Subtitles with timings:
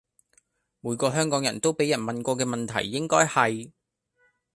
[0.79, 3.71] 每個香港人都畀人問過嘅問題應該係